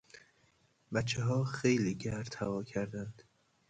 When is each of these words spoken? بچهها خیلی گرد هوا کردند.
بچهها 0.93 1.43
خیلی 1.43 1.95
گرد 1.95 2.35
هوا 2.39 2.63
کردند. 2.63 3.23